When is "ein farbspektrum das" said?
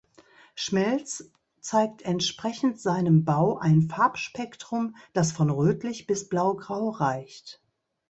3.59-5.31